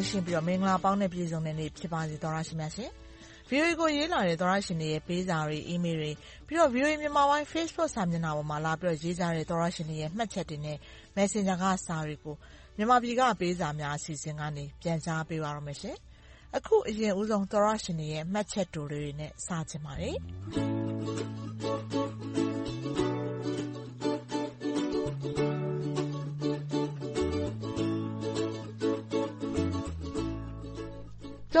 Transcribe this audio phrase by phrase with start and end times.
[0.00, 2.90] ကင်းရှင်းပြီးမင်္ဂလာပေါင်းနဲ့ ပြည့်စုံတဲ့နေ့ ဖြစ်ပါစေ သောတရှင်များရှင်။
[3.50, 6.10] VOA ကို ရေးလာတဲ့ သောတရှင်တွေရဲ့ ပေးစာတွေ၊အီးမေးလ်တွေ၊
[6.46, 10.78] ပြီးတော့ VOA မြန်မာပိုင်း Facebook စာမျက်နှာပေါ်မှာ လာပြီးရေးကြတဲ့ သောတရှင်တွေရဲ့ မှတ်ချက်တွေနဲ့
[11.16, 12.34] Messenger က စာတွေကို
[12.76, 15.78] မြန်မာပြည်က ပေးစာများ အစီအစဉ်ကနေ ပြန်ကြားပေးပါတော့မယ်။
[16.56, 20.16] အခု အရင်ဦးဆုံး သောတရှင်တွေရဲ့ မှတ်ချက်တိုလေးတွေနဲ့ စချင်ပါတယ်။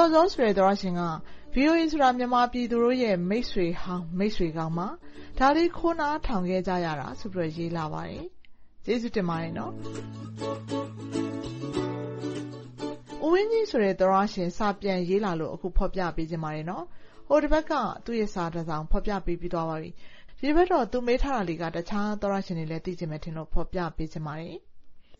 [0.00, 1.02] ကျော်ဇောဆိုတဲ့သောတရှင်က
[1.54, 4.88] VOA ဆိုတာ မြန်မာပြည်သူတို့ရဲ့ မိတ်ဆွေဟောင်းမိတ်ဆွေကောင်းပါ။
[5.38, 8.24] ဒါလေး ခိုးနားထောင်ခဲ့ကြရတာဆိုပြီး ရေးလာပါတယ်။
[8.84, 9.72] ကျေးဇူးတင်ပါတယ်နော်။
[13.24, 16.84] ဦးဝင်းကြီးဆိုတဲ့ သောတရှင် စာပြန်ရေးလာလို့ အခု ဖော်ပြပေးချင်ပါတယ်နော်။
[17.28, 17.72] ဟိုတပတ်က
[18.04, 19.90] သူ့ရဲ့စာတစောင် ဖော်ပြပေးပြီးသွားပါပြီ။
[20.38, 24.58] ဒီတပတ်တော့ သူမေးထားတာလေးက တခြားသောတရှင်တွေလည်း သိချင်မယ်ထင်လို့ ဖော်ပြပေးချင်ပါတယ်။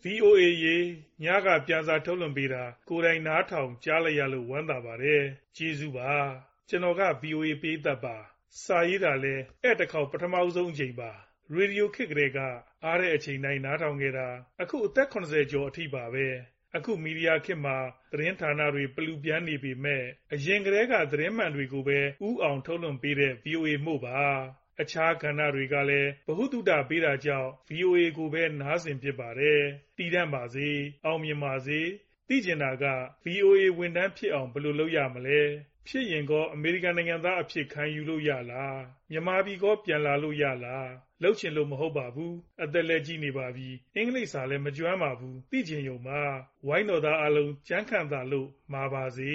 [0.03, 0.77] VOA ရေ
[1.23, 5.23] ညက ပြန်စာထုတ်လွှင့်ပေးတာ ကိုယ်တိုင်နားထောင်ကြားလိုက်ရလို့ ဝမ်းသာပါတယ်။
[5.57, 6.11] ကျေးဇူးပါ။
[6.69, 8.15] ကျနော်က VOA ပရိသတ်ပါ။
[8.63, 11.11] စာရေးတာလည်း ဧည့်တခေါက် ပထမဆုံးအကြိမ်ပါ။
[11.53, 12.39] ရေဒီယိုခေတ်ကတည်းက
[12.83, 14.27] အားတဲ့အချိန်တိုင်း နားထောင်ခဲ့တာ
[14.61, 16.27] အခု အသက် ၇၀ ကျော်အထိပါပဲ။
[16.77, 17.77] အခု မီဒီယာခေတ်မှာ
[18.11, 24.19] သတင်းဌာနတွေ ပလူပျမ်းနေပေမယ့် အရင်ကတည်းက သတင်းမှန်တွေကိုပဲ ဦးအောင်ထုတ်လွှင့်ပေးတဲ့ VOA မို့ပါ။
[24.81, 29.61] အခြားကဏ္ဍတွေကလည်း ဗဟုသုတပေးတာကြောင့် VOA ကိုပဲ နားစဉ်ဖြစ်ပါတယ်။
[29.97, 30.67] တည်တံ့ပါစေ၊
[31.05, 31.79] အောင်မြင်ပါစေ။
[32.27, 32.85] သိချင်တာက
[33.25, 35.41] VOA ဝန်ထမ်းဖြစ်အောင် ဘယ်လိုလုပ်ရမလဲ။
[35.87, 38.75] ဖြစ်ရင်ကော အမေရိကန်နိုင်ငံသားအဖြစ် ခံယူလို့ရလား။
[39.11, 40.87] မြန်မာပြည်ကော ပြန်လာလို့ရလား။
[41.23, 46.21] လုပ်ချင်လို့မဟုတ်ပါဘူး။အသက်လည်းကြီးနေပါပြီ။အင်္ဂလိပ်စာလည်း မကျွမ်းပါဘူး။သိချင်ရုံပါ။
[46.67, 49.33] ဝိုင်းတော်သားအားလုံးကျမ်းခံသာလို့ မှာပါစေ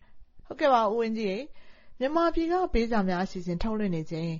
[0.46, 1.38] ။ဟုတ်ကဲ့ပါ ဦးဝင်းကြီး။
[2.00, 4.30] မြန်မာပြည်ကပေးစာများအစီအစဉ်ထုတ်လွှင့်နေချိန်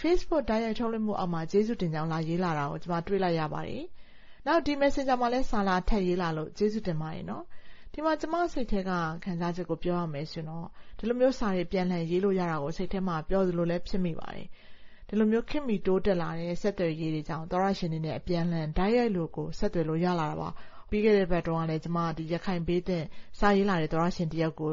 [0.00, 3.84] Facebook တိုက်ရိုက်ထုတ်လွှင့်မှုအောက်မှာကျေးဇူးတင်ကြောင်းလာရေးလာတာကိုကျမတွေ့လိုက်ရပါတယ်။
[4.46, 7.24] နောက်ဒီ Messenger မှာလည်းစာလာထပ်ရေးလာလို့ကျေးဇူးတင်ပါတယ်။
[7.92, 8.90] ဒီမှာကျမစိတ်ထဲက
[9.24, 10.64] ခံစားချက်ကိုပြောရမယ်ဆိုရင်
[10.98, 14.46] ဒီလိုမျိုးစာတွေပြန်လှန်ရေးလို့ရတာကိုစိတ်ထဲမှာပျော်သလိုလည်းဖြစ်မိပါတယ်။
[15.08, 20.48] ဒီလိုမျိုးခေတ်မီတိုးတက်လာတဲ့ဆက်သွယ်ရေးတွေကြောင့်သောတရှင်တွေနဲ့အပြန်အလှန်တိုက်ရိုက်ကိုဆက်သွယ်လို့ရလာတာပါ။
[20.90, 21.98] ပြီးခဲ့တဲ့အပတ်တုန်းကလည်းကျမ
[22.32, 23.04] ရခိုင်ဘေးသင့်
[23.38, 24.72] စာရေးလာတဲ့သောတရှင်တယောက်ကို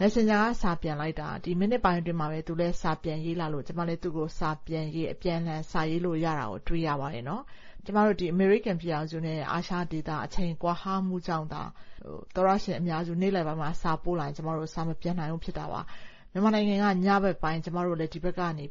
[0.00, 1.28] Messenger ကစာပြန်လိုက်တာ
[1.60, 7.24] မိနစ်ပိုင်းအတွင်းမှာပဲသူလည်းစာပြန်ရေးလာလို့ကျမလည်းသူ့ကိုစာပြန်ရေးအပြန်အလှန်စာရေးလို့ရတာကိုတွေ့ရပါတယ်။
[7.84, 11.62] ကျမတို့အမေရိကန်ပြည်ထောင်စုနဲ့အာရှဒေသအချိန်ကွာဟမှုကြောင့်သာ
[12.34, 15.80] သောတရှင်အများစုနေ့လယ်ပိုင်းမှာစာပို့လာရင်ကျမတို့စာမပြန်နိုင်ဘူးဖြစ်တာပါ။
[16.32, 18.64] မြန်မာနိုင်ငံကညဘက်ပိုင်းကျမတို့လည်းဒီဘက်ကနေ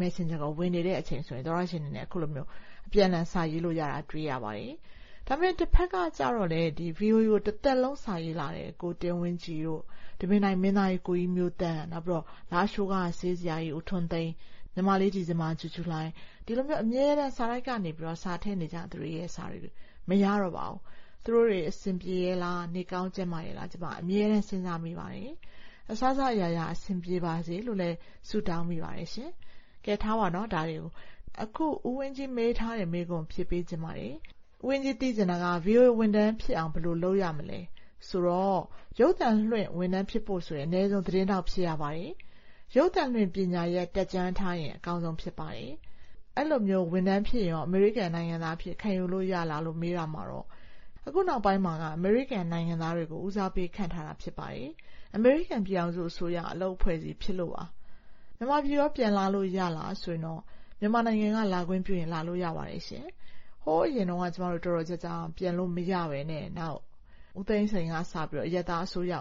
[0.00, 2.48] Messenger ကိုဝင်နေတဲ့အချိန်ဆိုရင်သောတရှင်တွေနဲ့အခုလိုမျိုး
[2.86, 4.72] အပြန်အလှန်စာရေးလို့ရတာတွေ့ရပါတယ်။
[5.28, 9.82] ဒါပေမဲ့တဘက်ကကြတော့လည်း VOA ကိုတသက်လုံးစာရေးလာတဲ့ကိုတင်ဝင်းကြည်တို့၊
[10.20, 14.30] တမင်တိုင်မင်းသားကြီးကိုကြီးမျိုးသန့်၊နောက်လားရှိုးကဆေးဆရာကြီးဦးထွန်းသိန်း၊
[14.74, 16.10] ညီမလေးဒီဇင်ဘာကြူကြူလှိုင်
[16.46, 17.90] ဒီလိုမျိုးအမြဲတမ်းစာတိုက်ကနေ
[18.22, 19.70] စာထည့်နေကြသူတွေရဲ့စာတွေ
[20.08, 20.80] မရတော့ပါဘူး။
[21.24, 25.32] သူတို့တွေအဆင်ပြေရဲ့လား၊နေကောင်းကျန်းမာရဲ့လားကျမအမြဲတမ်းစဉ်းစားမိပါတယ်။
[25.90, 27.96] အစစအရာရာအဆင်ပြေပါစေလို့လည်း
[28.28, 29.30] ဆုတောင်းမိပါတယ်ရှင်။
[29.84, 30.92] ကဲထားပါတော့ဒါတွေကို။
[31.42, 34.14] အခုဦးဝင်းကြီးမေးထားတဲ့မေးခွန်းဖြေပေးချင်ပါတယ်။
[34.64, 37.60] ဦးဝင်းကြီးသိချင်တာက VOA ဝန်ထမ်းဖြစ်အောင်ဘယ်လိုလုပ်ရမလဲ
[38.08, 38.60] ဆိုတော့
[39.00, 42.12] ရုပ်သံလွှင့်ဝန်ထမ်းဖြစ်ဖို့ဆိုရင်အနည်းဆုံးသတင်းထောက်ဖြစ်ရပါတယ်။
[42.76, 45.72] ရုပ်သံလွှင့်ပညာရပ်တက်ကြွထားရင်အကောင်းဆုံးဖြစ်ပါတယ်။
[46.36, 50.46] အဲဒီလိုမျိုးဝန်ထမ်းဖြစ်ရင်အမေရိကန်နိုင်ငံသားအဖြစ်ခံယူလို့ရလားလို့မေးတာမှာတော့
[51.06, 54.70] အခုနောက်ပိုင်းမှာအမေရိကန်နိုင်ငံသားတွေကိုဦးစားပေးခန့်ထားတာဖြစ်ပါတယ်။
[55.14, 57.64] အမေရိကန်ပြည်ထောင်စုအစိုးရအလုပ်အဖွဲ့အစည်းဖြစ်လို့ပါ။
[58.36, 60.40] မြန်မာပြည်ကောပြန်လာလို့ရလားဆိုရင်တော့
[60.80, 63.06] မြန်မာနိုင်ငံကလာခွင့်ပြုရင်လာလို့ရပါတယ်ရှင်။
[63.64, 66.80] ဟိုးအရင်တုန်းကကျမတို့တော်တော်ကြာကြာပြန်လို့မရဘဲနဲ့နောက်
[67.38, 69.12] ဦးသိန်းစိန်ကစပြီးအရပ်သားအစိုးရ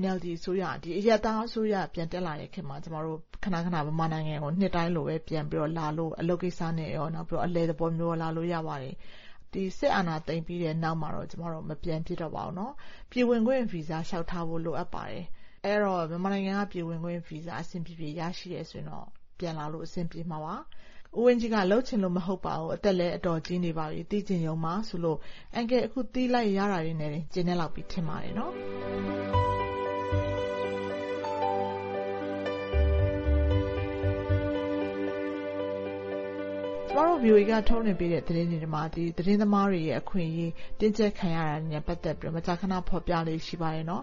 [0.00, 0.64] NLD အစိုးရ
[0.98, 5.44] အရပ်သားအစိုးရပြန်တက်လာတဲ့ခေတ်မှာကျမတို့ခဏခဏမြန်မာနိုင်ငံကိုနှစ်တိုင်းလိုပဲပြန်
[5.78, 8.94] လာလို့အလုပ်ကိစ္စနဲ့၊နောက်ပြီးတော့အလည်သဘောမျိုးလာလို့ရပါတယ်။
[9.78, 12.70] စစ်အာဏာသိမ်းပြီးတဲ့နောက်မှာတော့ကျမတို့မပြန်ဖြစ်တော့ပါဘူး။
[13.10, 15.24] ပြည်ဝင်ခွင့်ဗီဇာလျှောက်ထားဖို့လိုအပ်ပါတယ်။
[15.64, 19.06] အဲဒီတော့မြန်မာနိုင်ငံကပြည်ဝင်ခွင့်ဗီဇာအဆင်ပြေပြေရရှိတယ်ဆိုရင်တော့
[19.38, 20.54] ပြန်လာလို့အဆင်ပြေမှာပါ
[21.16, 25.18] ဦးဝင်းကြီးက လုပ်ချင်လို့မဟုတ်ပါဘူး။အသက်လည်း အတော်ကြီးနေပါပြီ။သိချင်ရုံပါဆိုလို့
[25.54, 28.34] အန်ကယ် အခု သိလိုက်ရတာတွေနဲ့ကျေနပ်လောက်ပြီ ထင်ပါတယ်။
[36.98, 38.96] မတို့ VOA က ထုတ်လွှင့်ပေးတဲ့ သတင်းတွေမှာ သ
[39.26, 43.98] တင်းသမားတွေရဲ့ အခွင့်အရေး တင်းကျပ်ခံရတာတွေနဲ့ ပတ်သက်ပြီး မကြာခဏ ဖော်ပြလေ့ရှိပါတယ်။ဒါ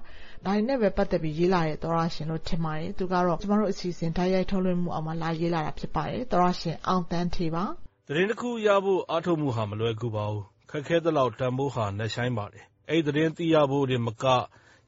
[0.46, 7.64] တွေနဲ့ပဲ ပတ်သက်ပြီး ရေးလာတဲ့ သောတရှင်လို့ ထင်ပါတယ်။သူကတော့ ကျမတို့အစီအစဉ် တိုက်ရိုက်ထုတ်လွှင့်မှုအောက်မှာ လာရေးလာတာ ဖြစ်ပါတယ်။သောတရှင် အောင်သန်းဌေးပါ။
[8.08, 14.26] သတင်းတခုရဖို့ အားထုတ်မှုဟာ မလွယ်ကူပါဘူး။ခက်ခဲသလောက် တန်းဖိုးဟာ နက်ရှိုင်းပါတယ်။အဲဒီသတင်း သိရဖို့တင်မက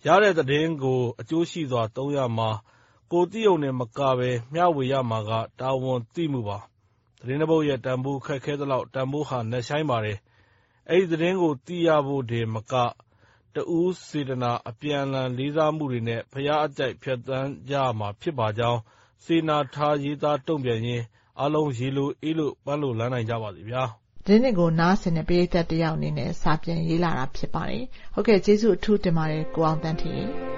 [0.05, 2.49] ရတဲ့သတင်းကို အကျိုးရှိစွာ သုံးရမှာ
[3.11, 6.59] ကိုယ်သိရုံတင်မကဘဲ မျှဝေရမှာက တာဝန်သိမှုပါ။
[7.19, 10.17] သတင်းတပုဒ်ရဲ့တန်းဖိုး ခက်ခဲသလောက် တန်းဖိုးဟာ နက်ရှိုင်းပါတယ်။
[10.89, 12.85] အဲဒီသတင်းကို သိရဖို့တင်မကတ
[13.55, 18.79] တဦးစေတနာ အပြန်အလှန် လေးစားမှုတွေနဲ့ ဘုရားအကြိုက် ဖြတ်သန်းကြရမှာဖြစ်ပါကြောင်း
[19.25, 21.03] စေတနာထား ရေးသားတုံ့ပြန်ရင်း
[21.39, 23.83] အားလုံး ရေလိုအေးလို ပန်းလိုလန်းနိုင်ကြပါစေဗျာ။
[24.25, 27.83] သတင်းတွေကို နားဆင်တဲ့ ပရိသတ်တယောက်အနေနဲ့ စာပြန်ရေးလာတာ ဖြစ်ပါတယ်။
[28.13, 30.56] ဟုတ်ကဲ့ ကျေးဇူးအထူးတင်ပါတယ် ကိုအောင်သန်းဌေး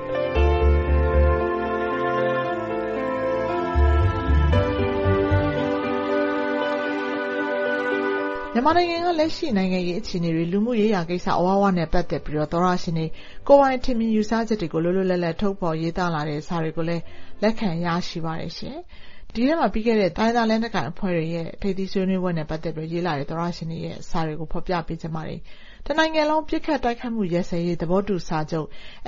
[8.59, 13.07] မြန်မာနိုင်ငံကလက်ရှိနိုင်ငံရေးအခြေအနေတွေလူမှုရေးရာကိစ္စအဝဝနဲ့ပတ်သက်ပြီးတော့သောရရှင်တွေ
[13.47, 17.03] ကိုပိုင်ထင်မြင်ယူဆချက်တွေကိုလွတ်လွတ်လပ်လပ်ထုတ်ဖော်ရေးသားလာတဲ့စာတွေကိုလည်း
[17.41, 18.77] လက်ခံရရှိပါတယ်ရှင်။
[19.33, 25.39] ဒီထဲမှာပြီးခဲ့တဲ့တိုင်းသားလက်နက်ကိုင်အဖွဲ့တွေရဲ့ထိပ်သီးဆွေးနွေးပွဲနဲ့ပတ်သက်ပြီးရေးလာတဲ့သောရရှင်တွေရဲ့စာတွေကိုဖော်ပြပေးချင်ပါတယ်။
[25.85, 28.67] တနိုင်ငံလုံးပြစ်ခတ်တိုက်ခတ်မှုရဲစဲရေးသဘောတူစာချုပ်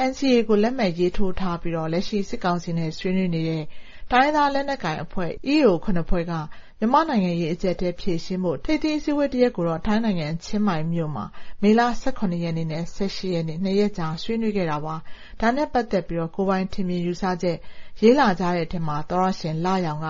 [0.10, 3.64] NCA ကိုလက်မှတ်ရေးထိုးထားပြီးတော့လက်ရှိစစ်ကောင်စီနဲ့ဆွေးနွေးနေတဲ့
[4.12, 6.34] တိုင်းသားလက်နက်ကိုင်အဖွဲ့ EAO 9ဖွဲ့က
[6.84, 11.26] မြန်မာ့နိုင်ငံရေးအကျပ်အတည်းဖြေရှင်းဖို့ထိပ်သီးအစည်းအဝေးတရပ်ကိုတော့ထိုင်းနိုင်ငံချင်းမိုင်မြို့မှာ
[11.62, 14.96] မေလ၁၇ရက်နေ့နဲ့၁၈ရက်နေ့နှစ်ရက်ကြာဆွေးနွေးခဲ့တာပါ။
[15.42, 17.58] ဒါနဲ့ပတ်သက်ပြီးကိုယ်ပိုင်ထင်မြင်ယူဆချက်
[18.02, 20.08] ရေးလာကြတဲ့အထဲမှာသောတရှင်လရောင်က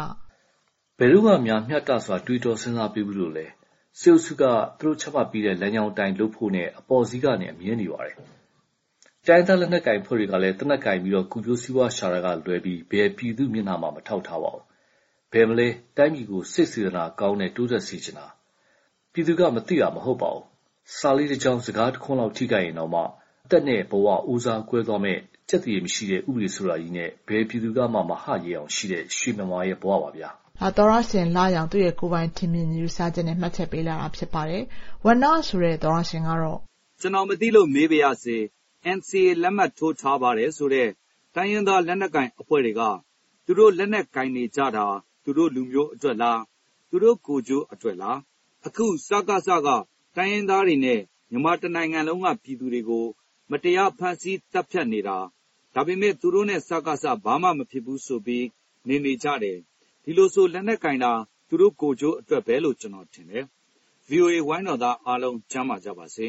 [0.97, 3.45] “ဘယ်တုန်းကများမျှတစွာတွေးတောစဉ်းစားပေးဖူးလို့လဲ။
[3.99, 4.43] စစ်အုပ်စုက
[4.79, 8.15] သူတို့ချမှတ်ပေးတဲ့လမ်းကြောင်းအတိုင်းလုပ်ဖို့နဲ့အပေါ်စီးကနေအမြဲနေပါတယ်။
[9.27, 14.70] တိုင်းရင်းသားလက်နက်ကိုင်အဖွဲ့တွေကလည်းသေနတ်ကိုင်ပြီးကိုယ်ကျိုးစီးပွားရှာတာကလွဲပြီးဘယ်ပြည်သူ့မျက်နှာမှမထောက်ထားပါဘူး
[15.33, 15.67] ဘယ်မလဲ
[15.97, 18.27] တိုင်းပြည်ကို စိတ်စေတနာကောင်းနဲ့ တိုးတက်စေချင်တာ။
[19.11, 20.45] ပြည်သူက မသိတာမဟုတ်ပါဘူး။
[20.97, 23.01] စာလေးတကြောင်း စကားတခွန်းလောက် ထိခိုက်ရင်တောင်မှ
[23.45, 25.19] အသက်နဲ့ဘဝအိုးစားကွဲသွားမယ့်
[25.49, 30.29] ကြက်သရေမရှိတဲ့ ဥပဒေဆိုတာကြီးနဲ့ ဘယ်ပြည်သူကမှ မဟရဲအောင်ရှိတဲ့ ရွှေမြန်မာရဲ့ ဘဝပါဗျာ။
[30.77, 34.63] သောတရှင်လရောင် သူ့ရဲ့ကိုယ်ပိုင် ထင်မြင်ယူဆချက်နဲ့ မှတ်ချက်ပေးလာတာ ဖြစ်ပါတယ်။
[35.05, 36.59] ဝဏ္ဏဆိုတဲ့ သောတရှင်ကတော့
[37.01, 38.37] “ကျနော်မသိလို့ မေးပါရစေ။
[38.97, 40.89] NCA လက်မှတ်ထိုးထားပါတယ်ဆိုတဲ့
[41.35, 42.81] တိုင်းရင်းသား လက်နက်ကိုင်အဖွဲ့တွေက
[43.45, 44.85] သူတို့ လက်နက်ကိုင်နေကြတာ
[45.23, 46.39] သူတို့လူမျိုးအတွက်လား။
[46.89, 48.17] သူတို့ကိုယ်ကျိုးအတွက်လား။
[48.67, 49.67] အခုစကစက
[50.15, 51.01] တိုင်းရင်းသားတွေနဲ့
[51.31, 53.05] မြန်မာတနိုင်ငံလုံးကပြည်သူတွေကို
[53.51, 55.17] မတရားဖမ်းဆီးသတ်ဖြတ်နေတာ။
[55.73, 58.45] ဒါပေမဲ့သူတို့နဲ့စကစဘာမှမဖြစ်ဘူးဆိုပြီး
[58.87, 59.57] နေနေကြတယ်။
[60.03, 61.13] ဒီလိုဆိုလက်နက်ကိုင်တာ
[61.47, 63.45] သူတို့ကိုယ်ကျိုးအတွက်ပဲလို့ကျနော်ထင်တယ်။
[64.09, 66.25] VOA ဝိုင်းတော်သားအားလုံးကျန်းမာကြပါစေ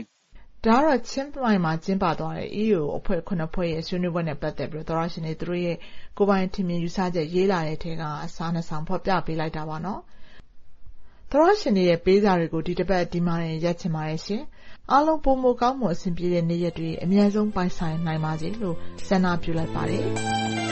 [0.66, 5.76] ဒါကတော့ ချင်းမိုင်မှာ ကျင်းပသွားတဲ့ EAO အဖွဲ့ ၇ ဖွဲ့ရဲ့ ဆွေးနွေးပွဲနဲ့ ပတ်သက်ပြီး သောတရှင်တွေ သူတို့ရဲ့
[6.18, 8.02] ကိုယ်ပိုင်ထင်မြင်ယူဆချက် ရေးလာတဲ့အထဲက
[8.36, 14.42] စာနှစ်စောင် ဖော်ပြပေးလိုက်တာပါ။သောတရှင်တွေရဲ့ ပေးစာတွေကို ဒီတပတ် ဒီမှာတင် ရပ်ချင်ပါတယ်ရှင်။
[14.90, 18.76] အားလုံး ပိုမိုကောင်းမွန် အဆင်ပြေတဲ့ နေ့ရက်တွေ အမြန်ဆုံး ပိုင်ဆိုင်နိုင်ပါစေလို့
[19.08, 20.04] ဆန္ဒပြုလိုက်ပါတယ်။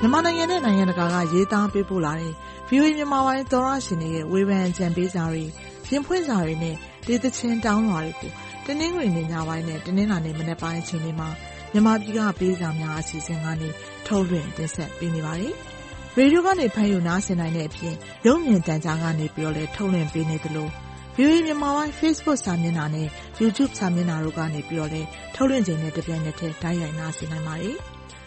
[0.00, 2.32] မြန်မာနိုင်ငံနဲ့ နိုင်ငံတကာက ရေးသားပေးပို့လာတဲ့
[2.68, 5.44] VOA မြန်မာပိုင်း သောတရှင်တွေရဲ့ ဝေဖန်အကြံပေးစာတွေ၊
[5.88, 6.76] ရင်ဖွင့်စာတွေနဲ့
[7.06, 8.30] ဒေသချင်းတောင်းလွှာတွေကို
[8.66, 11.28] တနင်္ဂနွေနေ့ ညပိုင်းနဲ့ တနင်္လာနေ့ မနက်ပိုင်း အချိန်တွေမှာ
[11.72, 13.68] မြန်မာပြည်က ပေးစာများ အစီအစဉ်ကနေ
[14.06, 15.54] ထုတ်လွှင့်တင်ဆက်ပေးနေပါတယ်။
[16.16, 17.94] ရေဒီယိုကနေ ဖမ်းယူနားဆင်နိုင်တဲ့အပြင်
[18.26, 19.26] ရုပ်မြင်သံကြားကနေ
[19.56, 20.68] လည်း ထုတ်လွှင့်ပေးနေသလို
[21.16, 23.08] VOA မြန်မာပိုင်း Facebook စာမျက်နှာနဲ့
[23.40, 24.60] YouTube စာမျက်နှာတို့ကနေ
[24.92, 27.78] လည်း ထုတ်လွှင့်ချိန်နဲ့ တပြိုင်နက်တည်း တိုက်ရိုက်နားဆင်နိုင်ပါတယ်။